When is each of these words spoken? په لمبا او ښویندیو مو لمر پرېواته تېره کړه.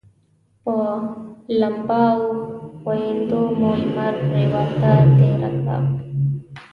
په 0.63 0.75
لمبا 1.59 2.03
او 2.19 2.23
ښویندیو 2.79 3.41
مو 3.59 3.71
لمر 3.81 4.13
پرېواته 4.27 4.91
تېره 5.17 5.49
کړه. 5.63 5.77